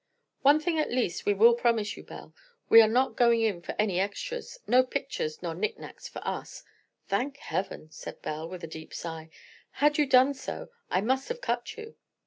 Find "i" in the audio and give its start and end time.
10.89-11.01